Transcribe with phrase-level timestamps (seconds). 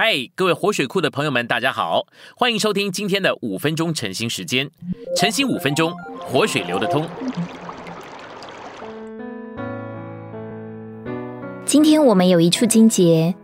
[0.00, 2.06] 嗨，各位活水库的朋友们，大家好，
[2.36, 4.70] 欢迎收听今天的五分钟晨兴时间。
[5.16, 7.04] 晨兴五分钟，活水流得通。
[11.64, 13.34] 今天我们有一处经节，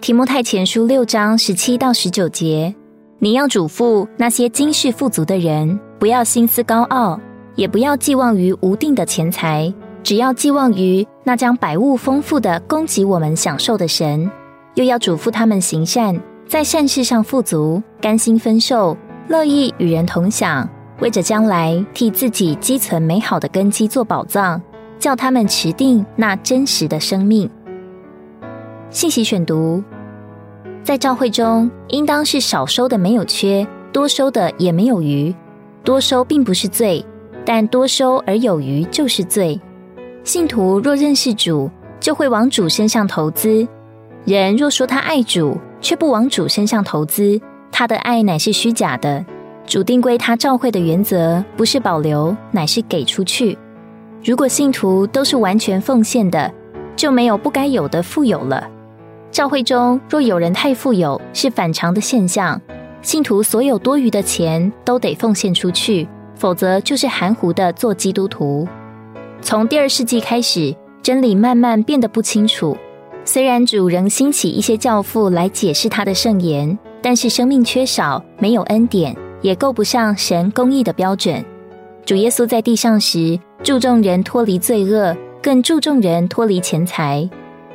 [0.00, 2.74] 提摩太前书六章十七到十九节。
[3.18, 7.20] 你要嘱咐那些今世富足的人，不要心思高傲，
[7.54, 9.70] 也不要寄望于无定的钱财，
[10.02, 14.30] 只要寄望于那将百物丰富的供给我们享受的神。
[14.78, 18.96] 又要嘱咐他们行善，在善事上富足，甘心分受，
[19.26, 20.68] 乐意与人同享，
[21.00, 24.62] 为着将来替自己积存美好的根基做宝藏，
[24.96, 27.50] 叫他们持定那真实的生命。
[28.88, 29.82] 信息选读：
[30.84, 35.34] 在教会中，应当是少收的没有缺，多收的也没有余。
[35.82, 37.04] 多收并不是罪，
[37.44, 39.60] 但多收而有余就是罪。
[40.22, 43.66] 信徒若认识主，就会往主身上投资。
[44.28, 47.40] 人若说他爱主，却不往主身上投资，
[47.72, 49.24] 他的爱乃是虚假的。
[49.66, 53.56] 主定归他召会的原则，不是保留，乃是给出去。
[54.22, 56.52] 如果信徒都是完全奉献的，
[56.94, 58.68] 就没有不该有的富有了。
[59.30, 62.60] 教会中若有人太富有，是反常的现象。
[63.00, 68.68] 信徒所有多余的钱都得奉献出去，否则就是含糊的做基督徒。
[69.40, 72.76] 从第二世纪开始，真理慢慢变得不清楚。
[73.30, 81.44] 虽然主仍兴起一些教父来解释他的圣言，但是生命缺少，没有恩典，也够不上神公义的标准。
[82.06, 87.28] 主耶稣在地上时，注重人脱离罪恶，更注重人脱离钱财。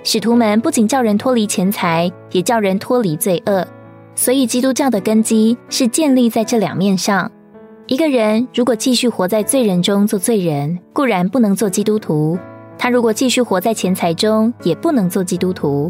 [0.03, 3.63] 使徒们不仅叫人脱离钱财，也叫人脱离罪恶。
[4.15, 7.31] 所以基督教的根基是建立在这两面上。
[7.85, 12.39] 一个人如果继续活在罪人中做罪人，固然不能做基督徒。
[12.83, 15.89] 他如果继续活在钱财中，也不能做基督徒。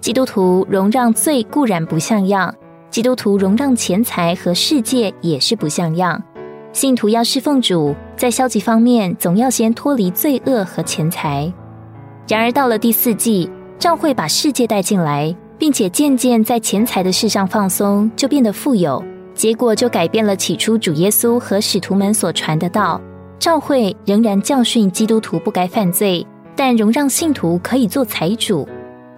[0.00, 2.54] 基督徒容让罪固然不像样，
[2.90, 6.22] 基督徒容让钱财和世界也是不像样。
[6.72, 11.52] 信徒要侍奉主，在消极方面总要先脱离罪恶和钱财。
[12.28, 19.04] 然而到了第四季，教会把世界带进来，并且渐渐在钱财的事上放松，就变得富有，
[19.34, 23.00] 结果就改变了起初主耶稣和使徒们所传的道。
[23.38, 26.26] 教会仍然教训基督徒不该犯罪，
[26.56, 28.68] 但容让信徒可以做财主。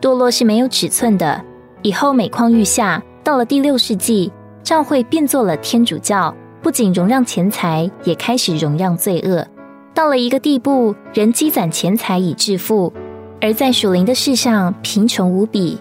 [0.00, 1.42] 堕落是没有尺寸的。
[1.82, 4.30] 以后每况愈下，到了第六世纪，
[4.62, 9.46] 教会变做了天主教，不仅容让钱财，也开始容让罪恶。
[9.94, 12.92] 到了一个地步，人积攒钱财以致富，
[13.40, 15.78] 而在属灵的事上贫穷无比。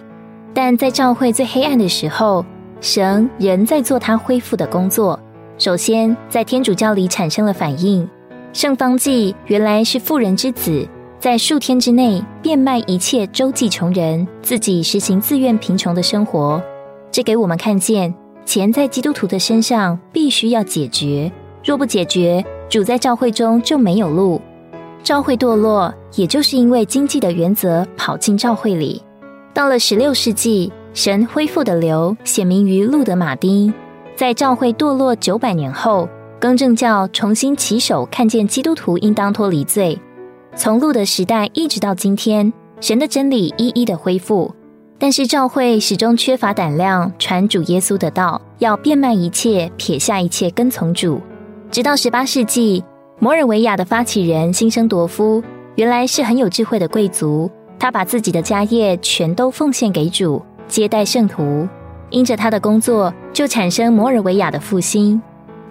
[0.54, 2.44] 但在教会最黑暗的时候，
[2.80, 5.20] 神仍在做他恢复的工作。
[5.58, 8.08] 首先，在天主教里产生了反应。
[8.52, 10.86] 圣方济原来是富人之子，
[11.20, 16.60] 在数天之内变卖一切，周济穷人，自己实行自愿贫穷的生活。
[17.12, 18.12] 这给我们看见，
[18.44, 21.30] 钱在基督徒的身上必须要解决。
[21.64, 24.40] 若不解决，主在教会中就没有路。
[25.04, 29.00] 教会堕落，也就是因为经济的原则跑进教会里。
[29.54, 33.72] 到了十六世纪，神恢复的流显明于路德马丁，
[34.16, 36.08] 在教会堕落九百年后。
[36.40, 39.96] 更正教重新起手，看见基督徒应当脱离罪。
[40.56, 44.50] 从路的时代一直到今天，神的真理一一的恢复。
[44.98, 51.20] 但是教会始终缺乏胆量传主耶稣的道，要变卖一切，撇下一切，跟从主。
[51.70, 52.82] 直到十八世纪，
[53.18, 55.42] 摩尔维亚的发起人辛生铎夫
[55.74, 61.68] 原来是很有智慧的贵族，他把自己的家业全都奉献给主，接待圣徒。
[62.08, 65.20] 因着他的工作，就产生摩尔维亚的复兴。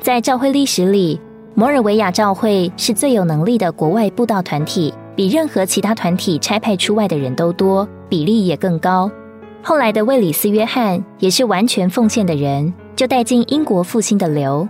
[0.01, 1.19] 在教会历史里，
[1.53, 9.11] 摩尔维亚教会是最有能力的国外布道团体，比任何其他团体差派出外的人都多，比例也更高。
[9.61, 14.65] 后来的卫里斯·约翰也是完全奉献的人，就带进英国复兴的流。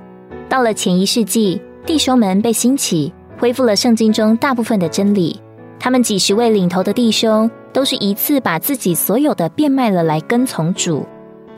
[0.50, 5.40] 到了前一世纪，弟兄们被兴起，恢复了圣经中大部分的真理。
[5.80, 11.06] 他们几十位领头的弟兄，都是一次把自己所有的变卖了来跟从主。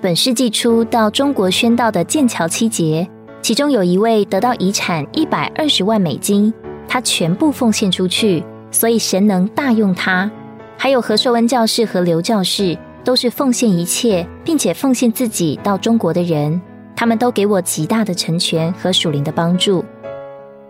[0.01, 3.07] 本世纪初到中国宣道的剑桥七杰。
[3.41, 6.53] 其中有一位得到遗产一百二十万美金，
[6.88, 10.29] 他全部奉献出去，所以神能大用他。
[10.77, 16.61] 还有何寿恩教士和刘教士，都是奉献一切，并且奉献自己到中国的人，
[16.95, 19.83] 他们都给我极大的成全和属灵的帮助。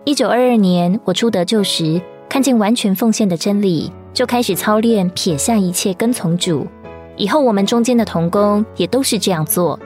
[0.04, 6.66] 一九二二年我出得救时，看见完全奉献的真理，就开始操练撇下一切跟从主。
[7.18, 9.78] 以后我们中间的童工也都是这样做。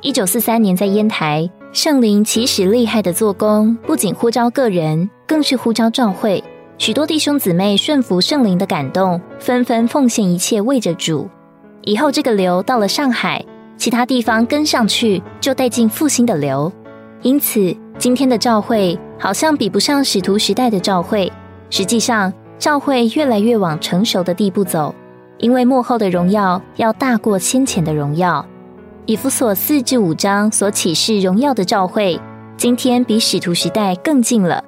[0.00, 1.48] 一九四三年在烟台。
[1.76, 6.42] 圣灵其实厉害的做工，不仅呼召个人，更是呼召召会。
[6.78, 11.28] 许多弟兄姊妹顺服圣灵的感动，纷纷奉献一切为着主。
[11.82, 13.44] 以后这个流到了上海，
[13.76, 16.72] 其他地方跟上去就带进复兴的流。
[17.20, 21.30] 因此，今天的教会好像比不上使徒时代的教会。
[21.68, 24.94] 实际上，教会越来越往成熟的地步走，
[25.36, 28.46] 因为幕后的荣耀要大过先前的荣耀。
[29.08, 32.20] 以弗所四至五章所启示荣耀的召会，
[32.56, 34.64] 今天比使徒时代更近了。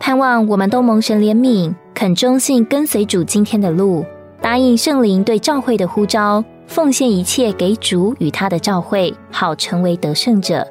[0.00, 4.02] 盼望我们都蒙神怜悯，肯忠信跟随主今天的路，
[4.40, 10.66] 答应圣灵对召会的呼召，奉献一切给主与他的召会，好成为得胜者。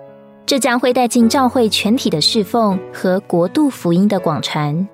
[0.47, 4.87] 这将会带进召会全体的侍奉和国度福音的广传。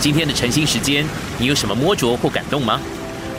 [0.00, 1.06] 今天的晨兴时间，
[1.38, 2.80] 你有什么摸着或感动吗？